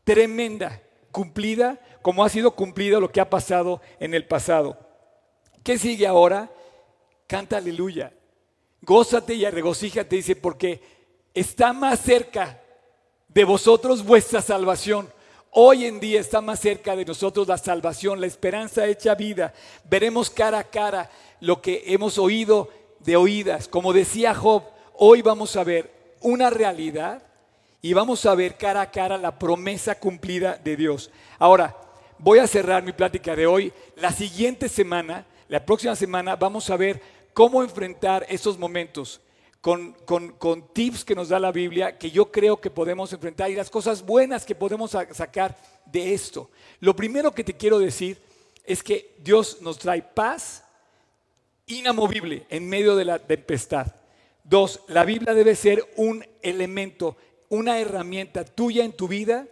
[0.03, 4.77] tremenda, cumplida, como ha sido cumplida lo que ha pasado en el pasado.
[5.63, 6.51] ¿Qué sigue ahora?
[7.27, 8.13] Canta aleluya.
[8.81, 10.81] Gózate y regocíjate, dice, porque
[11.33, 12.61] está más cerca
[13.27, 15.11] de vosotros vuestra salvación
[15.51, 19.51] Hoy en día está más cerca de nosotros la salvación, la esperanza hecha vida.
[19.89, 21.09] Veremos cara a cara
[21.39, 23.67] lo que hemos oído de oídas.
[23.67, 27.23] Como decía Job, hoy vamos a ver una realidad
[27.81, 31.09] y vamos a ver cara a cara la promesa cumplida de Dios.
[31.39, 31.75] Ahora,
[32.19, 33.73] voy a cerrar mi plática de hoy.
[33.95, 37.01] La siguiente semana, la próxima semana, vamos a ver
[37.33, 39.19] cómo enfrentar esos momentos
[39.61, 43.69] con, tips que nos da la Biblia que yo creo que podemos enfrentar y las
[43.69, 46.49] cosas buenas que podemos sacar de esto.
[46.79, 48.21] Lo primero que te quiero decir
[48.63, 50.63] es que Dios nos trae paz
[51.67, 53.87] inamovible en medio de la tempestad.
[54.43, 57.17] Dos, la Biblia debe ser un elemento,
[57.49, 59.45] una herramienta tuya en tu vida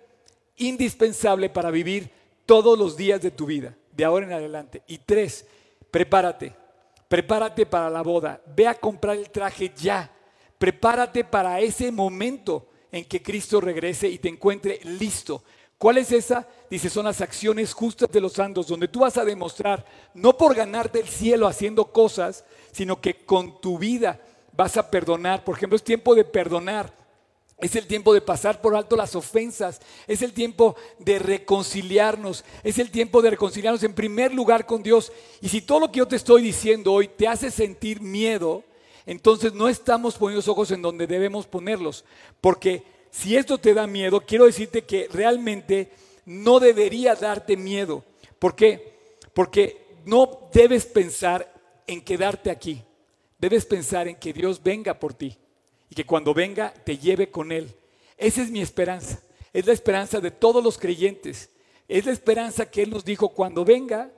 [0.56, 2.10] indispensable para vivir
[2.46, 4.84] todos los días de tu vida, de ahora en adelante.
[4.88, 5.46] Y tres,
[5.92, 6.67] prepárate
[7.08, 10.12] prepárate para la boda, ve a comprar el traje ya,
[10.58, 15.44] prepárate para ese momento en que Cristo regrese y te encuentre listo.
[15.78, 16.48] ¿Cuál es esa?
[16.70, 20.56] Dice, son las acciones justas de los santos, donde tú vas a demostrar, no por
[20.56, 24.20] ganarte el cielo haciendo cosas, sino que con tu vida
[24.54, 25.44] vas a perdonar.
[25.44, 26.92] Por ejemplo, es tiempo de perdonar.
[27.60, 29.82] Es el tiempo de pasar por alto las ofensas.
[30.06, 32.46] Es el tiempo de reconciliarnos.
[32.64, 35.12] Es el tiempo de reconciliarnos en primer lugar con Dios.
[35.42, 38.64] Y si todo lo que yo te estoy diciendo hoy te hace sentir miedo,
[39.08, 42.06] entonces no estamos poniendo los ojos en donde debemos ponerlos.
[42.42, 45.92] Porque si esto te da miedo, quiero decirte que realmente
[46.26, 48.04] no debería darte miedo.
[48.38, 49.18] ¿Por qué?
[49.34, 51.52] Porque no debes pensar
[51.88, 52.84] en quedarte aquí.
[53.40, 55.36] Debes pensar en que Dios venga por ti
[55.90, 57.74] y que cuando venga te lleve con Él.
[58.18, 59.22] Esa es mi esperanza.
[59.54, 61.50] Es la esperanza de todos los creyentes.
[61.88, 64.12] Es la esperanza que Él nos dijo cuando venga.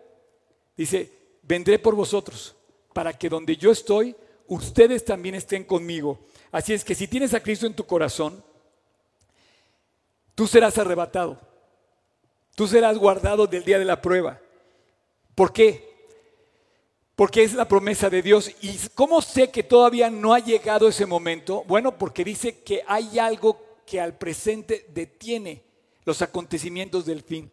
[0.75, 1.12] Dice,
[1.43, 2.55] vendré por vosotros
[2.93, 4.15] para que donde yo estoy,
[4.47, 6.19] ustedes también estén conmigo.
[6.51, 8.43] Así es que si tienes a Cristo en tu corazón,
[10.36, 11.39] tú serás arrebatado.
[12.55, 14.41] Tú serás guardado del día de la prueba.
[15.36, 15.88] ¿Por qué?
[17.19, 18.49] Porque es la promesa de Dios.
[18.62, 21.65] ¿Y cómo sé que todavía no ha llegado ese momento?
[21.67, 25.62] Bueno, porque dice que hay algo que al presente detiene
[26.05, 27.51] los acontecimientos del fin.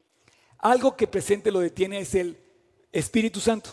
[0.58, 2.38] Algo que presente lo detiene es el
[2.92, 3.70] Espíritu Santo.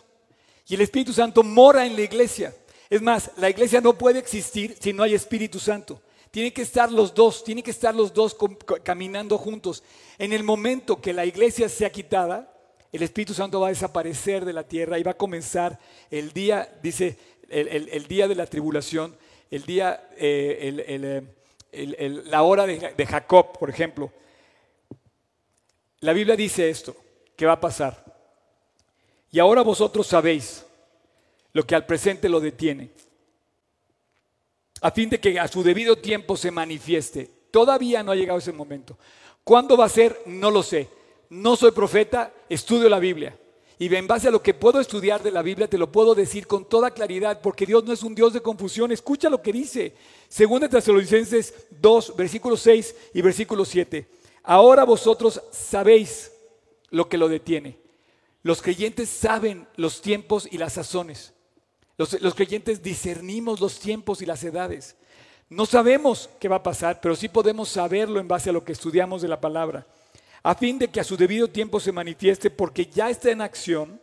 [0.65, 2.55] Y el Espíritu Santo mora en la iglesia.
[2.89, 6.01] Es más, la iglesia no puede existir si no hay Espíritu Santo.
[6.31, 8.35] Tienen que estar los dos, tienen que estar los dos
[8.81, 9.83] caminando juntos.
[10.17, 12.51] En el momento que la iglesia sea quitada,
[12.93, 15.79] el Espíritu Santo va a desaparecer de la tierra y va a comenzar
[16.11, 17.17] el día, dice,
[17.49, 19.17] el, día de la tribulación,
[19.49, 21.25] el día, eh,
[21.71, 24.11] eh, la hora de, de Jacob, por ejemplo.
[26.01, 26.95] La Biblia dice esto,
[27.35, 28.05] que va a pasar.
[29.31, 30.63] Y ahora vosotros sabéis
[31.51, 32.91] lo que al presente lo detiene,
[34.81, 37.27] a fin de que a su debido tiempo se manifieste.
[37.49, 38.99] Todavía no ha llegado ese momento.
[39.43, 40.21] ¿Cuándo va a ser?
[40.27, 41.02] No lo sé
[41.33, 43.35] no soy profeta, estudio la Biblia.
[43.79, 46.45] Y en base a lo que puedo estudiar de la Biblia, te lo puedo decir
[46.45, 48.91] con toda claridad, porque Dios no es un Dios de confusión.
[48.91, 49.95] Escucha lo que dice.
[50.29, 54.07] Según de Tesalonicenses 2, versículo 6 y versículo 7.
[54.43, 56.31] Ahora vosotros sabéis
[56.91, 57.79] lo que lo detiene.
[58.43, 61.33] Los creyentes saben los tiempos y las sazones.
[61.97, 64.95] Los creyentes discernimos los tiempos y las edades.
[65.49, 68.73] No sabemos qué va a pasar, pero sí podemos saberlo en base a lo que
[68.73, 69.87] estudiamos de la palabra
[70.43, 73.99] a fin de que a su debido tiempo se manifieste, porque ya está en acción,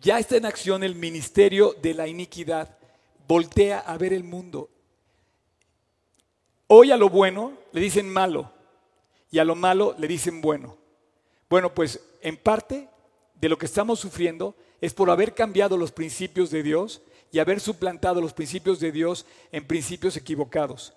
[0.00, 2.76] ya está en acción el ministerio de la iniquidad.
[3.26, 4.68] Voltea a ver el mundo.
[6.66, 8.52] Hoy a lo bueno le dicen malo
[9.30, 10.76] y a lo malo le dicen bueno.
[11.48, 12.88] Bueno, pues en parte
[13.40, 17.00] de lo que estamos sufriendo es por haber cambiado los principios de Dios
[17.32, 20.92] y haber suplantado los principios de Dios en principios equivocados.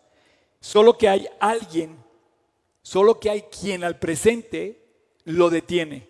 [0.60, 1.98] Solo que hay alguien
[2.82, 4.82] Solo que hay quien al presente
[5.24, 6.08] lo detiene,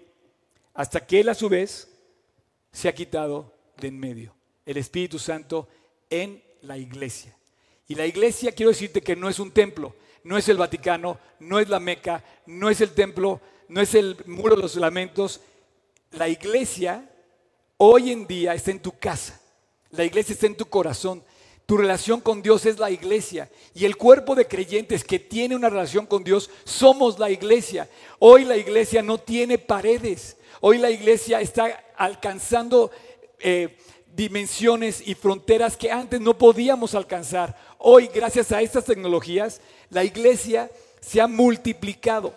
[0.74, 1.90] hasta que Él a su vez
[2.72, 4.34] se ha quitado de en medio.
[4.66, 5.68] El Espíritu Santo
[6.10, 7.36] en la iglesia.
[7.88, 11.60] Y la iglesia, quiero decirte que no es un templo, no es el Vaticano, no
[11.60, 15.42] es la Meca, no es el templo, no es el muro de los lamentos.
[16.12, 17.10] La iglesia
[17.78, 19.42] hoy en día está en tu casa,
[19.90, 21.24] la iglesia está en tu corazón.
[21.66, 23.50] Tu relación con Dios es la iglesia.
[23.74, 27.90] Y el cuerpo de creyentes que tiene una relación con Dios somos la iglesia.
[28.20, 30.38] Hoy la iglesia no tiene paredes.
[30.60, 32.92] Hoy la iglesia está alcanzando
[33.40, 33.78] eh,
[34.16, 37.58] dimensiones y fronteras que antes no podíamos alcanzar.
[37.78, 42.34] Hoy, gracias a estas tecnologías, la iglesia se ha multiplicado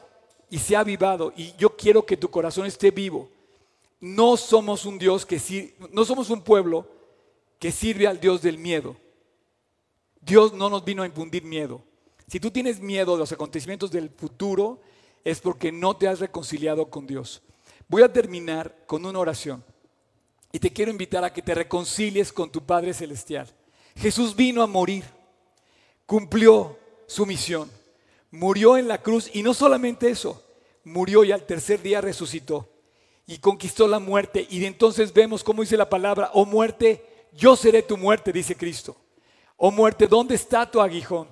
[0.48, 1.32] y se ha avivado.
[1.36, 3.28] Y yo quiero que tu corazón esté vivo.
[4.00, 5.40] No somos un Dios que
[5.90, 6.86] no somos un pueblo
[7.58, 8.96] que sirve al Dios del miedo.
[10.24, 11.82] Dios no nos vino a infundir miedo.
[12.26, 14.80] Si tú tienes miedo de los acontecimientos del futuro,
[15.22, 17.42] es porque no te has reconciliado con Dios.
[17.88, 19.62] Voy a terminar con una oración.
[20.52, 23.52] Y te quiero invitar a que te reconcilies con tu Padre Celestial.
[23.96, 25.04] Jesús vino a morir,
[26.06, 27.70] cumplió su misión,
[28.30, 30.42] murió en la cruz y no solamente eso,
[30.84, 32.68] murió y al tercer día resucitó
[33.26, 34.46] y conquistó la muerte.
[34.48, 38.56] Y de entonces vemos cómo dice la palabra, oh muerte, yo seré tu muerte, dice
[38.56, 38.96] Cristo.
[39.56, 41.28] Oh muerte, ¿dónde está tu aguijón?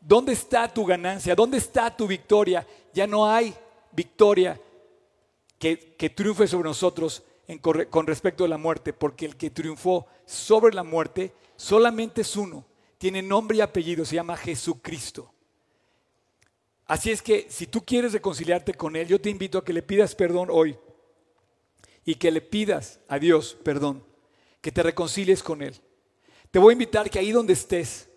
[0.00, 1.34] ¿Dónde está tu ganancia?
[1.34, 2.66] ¿Dónde está tu victoria?
[2.92, 3.54] Ya no hay
[3.92, 4.60] victoria
[5.58, 7.22] que, que triunfe sobre nosotros
[7.90, 12.64] con respecto a la muerte, porque el que triunfó sobre la muerte solamente es uno,
[12.96, 15.32] tiene nombre y apellido, se llama Jesucristo.
[16.86, 19.82] Así es que si tú quieres reconciliarte con Él, yo te invito a que le
[19.82, 20.78] pidas perdón hoy
[22.04, 24.04] y que le pidas a Dios perdón,
[24.60, 25.80] que te reconcilies con Él.
[26.50, 28.08] Te voy a invitar que ahí donde estés,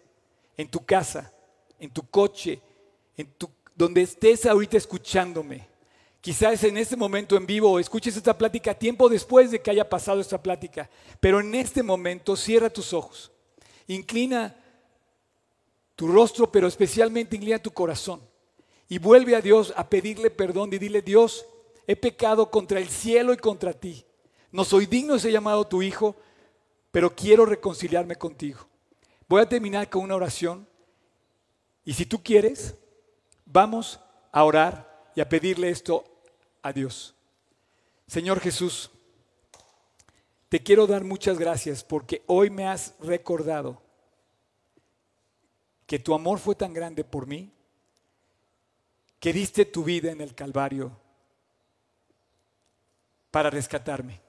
[0.58, 1.32] en tu casa,
[1.80, 2.62] en tu coche,
[3.18, 5.68] en tu, donde estés ahorita escuchándome,
[6.24, 10.22] Quizás en este momento en vivo escuches esta plática tiempo después de que haya pasado
[10.22, 13.30] esta plática, pero en este momento cierra tus ojos,
[13.88, 14.56] inclina
[15.98, 18.22] tu rostro, pero especialmente inclina tu corazón
[18.88, 21.46] y vuelve a Dios a pedirle perdón y dile, Dios,
[21.88, 24.06] he pecado contra el cielo y contra ti.
[24.50, 26.16] No soy digno de ser llamado tu hijo,
[26.94, 28.68] pero quiero reconciliarme contigo.
[29.28, 30.68] Voy a terminar con una oración
[31.84, 32.76] y si tú quieres,
[33.46, 34.00] vamos
[34.32, 36.04] a orar y a pedirle esto
[36.62, 37.16] a Dios.
[38.06, 38.91] Señor Jesús,
[40.50, 43.82] te quiero dar muchas gracias porque hoy me has recordado
[45.88, 47.52] que tu amor fue tan grande por mí
[49.20, 50.96] que diste tu vida en el Calvario
[53.32, 54.23] para rescatarme.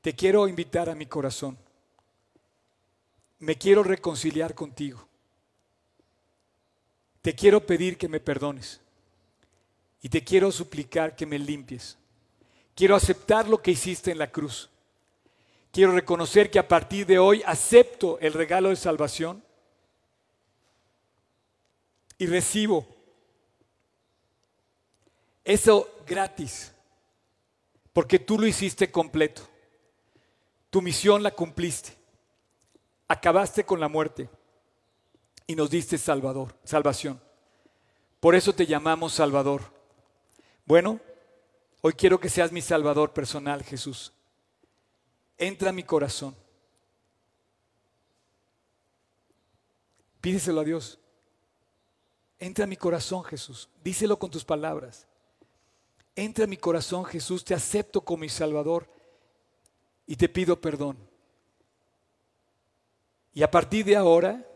[0.00, 1.58] Te quiero invitar a mi corazón.
[3.38, 5.06] Me quiero reconciliar contigo.
[7.22, 8.80] Te quiero pedir que me perdones.
[10.02, 11.98] Y te quiero suplicar que me limpies.
[12.74, 14.70] Quiero aceptar lo que hiciste en la cruz.
[15.70, 19.44] Quiero reconocer que a partir de hoy acepto el regalo de salvación
[22.18, 22.86] y recibo
[25.44, 26.72] eso gratis,
[27.92, 29.42] porque tú lo hiciste completo.
[30.70, 31.96] Tu misión la cumpliste.
[33.08, 34.30] Acabaste con la muerte
[35.46, 37.20] y nos diste salvador, salvación.
[38.20, 39.62] Por eso te llamamos Salvador.
[40.64, 41.00] Bueno,
[41.80, 44.12] hoy quiero que seas mi Salvador personal, Jesús.
[45.36, 46.36] Entra a mi corazón.
[50.20, 50.98] Pídeselo a Dios.
[52.38, 53.68] Entra a mi corazón, Jesús.
[53.82, 55.08] Díselo con tus palabras.
[56.14, 57.44] Entra a mi corazón, Jesús.
[57.44, 58.88] Te acepto como mi Salvador
[60.10, 60.98] y te pido perdón.
[63.32, 64.46] Y a partir de ahora,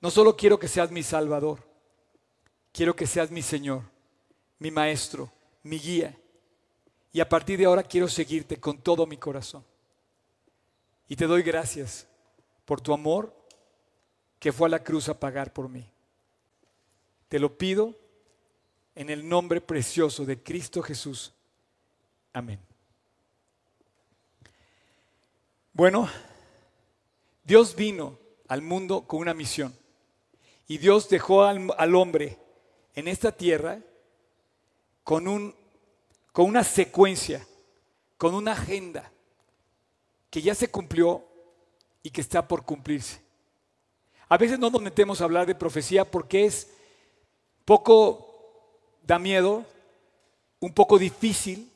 [0.00, 1.62] no solo quiero que seas mi Salvador,
[2.72, 3.82] quiero que seas mi Señor
[4.58, 5.30] mi maestro,
[5.62, 6.16] mi guía.
[7.12, 9.64] Y a partir de ahora quiero seguirte con todo mi corazón.
[11.08, 12.06] Y te doy gracias
[12.64, 13.34] por tu amor
[14.38, 15.90] que fue a la cruz a pagar por mí.
[17.28, 17.94] Te lo pido
[18.94, 21.32] en el nombre precioso de Cristo Jesús.
[22.32, 22.67] Amén.
[25.78, 26.10] Bueno,
[27.44, 28.18] Dios vino
[28.48, 29.72] al mundo con una misión
[30.66, 32.36] y Dios dejó al, hombre
[32.96, 33.78] en esta tierra
[35.04, 35.54] con, un,
[36.32, 37.46] con una secuencia,
[38.16, 39.12] con una agenda
[40.30, 41.24] que ya se cumplió
[42.02, 43.20] y que está por cumplirse.
[44.28, 46.72] A veces no nos metemos a hablar de profecía porque es
[47.64, 48.26] poco,
[49.04, 49.64] da miedo,
[50.58, 51.70] un poco difícil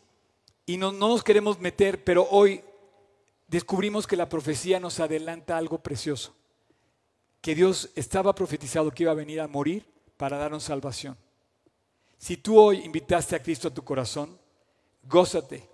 [0.67, 2.65] y no, no nos queremos meter, pero hoy
[3.53, 6.35] descubrimos que la profecía nos adelanta algo precioso,
[7.43, 9.85] que Dios estaba profetizado que iba a venir a morir
[10.17, 11.19] para darnos salvación.
[12.17, 14.39] Si tú hoy invitaste a Cristo a tu corazón,
[15.03, 15.69] gózate.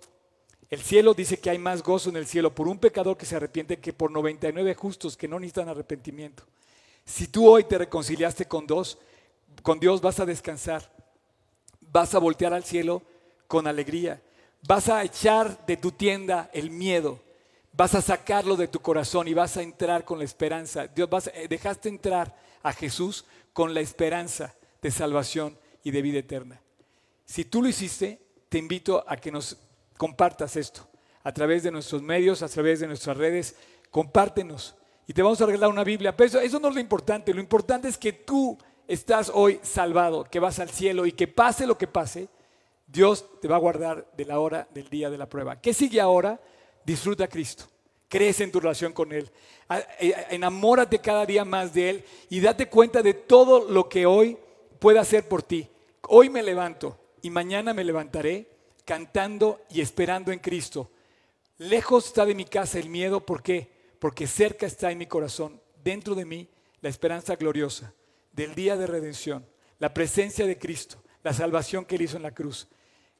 [0.69, 3.37] El cielo dice que hay más gozo en el cielo por un pecador que se
[3.37, 6.43] arrepiente que por 99 justos que no necesitan arrepentimiento.
[7.05, 8.97] Si tú hoy te reconciliaste con Dios,
[9.63, 10.91] con Dios vas a descansar.
[11.79, 13.03] Vas a voltear al cielo
[13.47, 14.21] con alegría.
[14.67, 17.28] Vas a echar de tu tienda el miedo.
[17.79, 20.85] Vas a sacarlo de tu corazón y vas a entrar con la esperanza.
[20.87, 23.23] Dios vas, eh, dejaste entrar a Jesús
[23.53, 26.61] con la esperanza de salvación y de vida eterna.
[27.23, 29.55] Si tú lo hiciste, te invito a que nos
[29.95, 30.89] compartas esto
[31.23, 33.55] a través de nuestros medios, a través de nuestras redes.
[33.89, 34.75] Compártenos
[35.07, 36.17] y te vamos a regalar una Biblia.
[36.17, 37.33] Pero eso, eso no es lo importante.
[37.33, 38.57] Lo importante es que tú
[38.89, 42.27] estás hoy salvado, que vas al cielo y que pase lo que pase,
[42.87, 45.61] Dios te va a guardar de la hora del día de la prueba.
[45.61, 46.41] ¿Qué sigue ahora?
[46.85, 47.65] Disfruta a Cristo.
[48.07, 49.29] Crece en tu relación con Él.
[49.99, 54.37] Eh, enamórate cada día más de Él y date cuenta de todo lo que hoy
[54.79, 55.69] puede hacer por ti.
[56.07, 58.47] Hoy me levanto y mañana me levantaré
[58.85, 60.89] cantando y esperando en Cristo.
[61.59, 63.69] Lejos está de mi casa el miedo, ¿por qué?
[63.99, 66.47] Porque cerca está en mi corazón, dentro de mí,
[66.81, 67.93] la esperanza gloriosa
[68.31, 69.45] del día de redención,
[69.77, 72.67] la presencia de Cristo, la salvación que Él hizo en la cruz.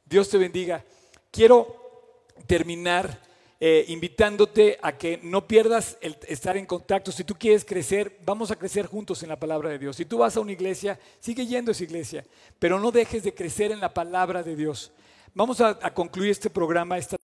[0.05, 0.83] Dios te bendiga.
[1.29, 3.21] Quiero terminar
[3.61, 7.11] eh, invitándote a que no pierdas el estar en contacto.
[7.11, 9.95] Si tú quieres crecer, vamos a crecer juntos en la palabra de Dios.
[9.95, 12.25] Si tú vas a una iglesia, sigue yendo a esa iglesia,
[12.57, 14.91] pero no dejes de crecer en la palabra de Dios.
[15.33, 17.17] Vamos a, a concluir este programa esta